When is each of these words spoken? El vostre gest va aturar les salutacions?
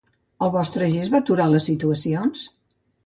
El 0.45 0.51
vostre 0.53 0.87
gest 0.95 1.13
va 1.15 1.21
aturar 1.25 1.47
les 1.51 1.67
salutacions? 1.69 2.49